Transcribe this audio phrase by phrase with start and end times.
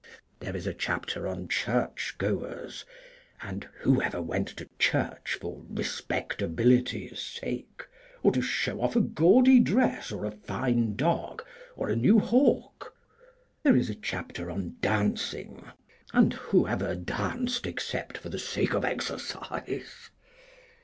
[0.39, 2.85] There is a chapter on Church goers,
[3.39, 7.85] and who ever went to church for respectability's sake,
[8.23, 11.45] or to show off a gaudy dress, or a fine dog,
[11.75, 12.95] or a new hawk?
[13.61, 15.65] There is a chapter on Dancing,
[16.13, 20.09] and who ever danced except for the sake of exercise?...